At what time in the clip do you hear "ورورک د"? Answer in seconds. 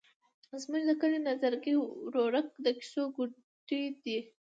2.07-2.67